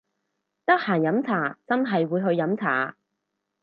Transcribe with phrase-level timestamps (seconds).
[0.65, 2.95] 得閒飲茶真係會去飲茶！？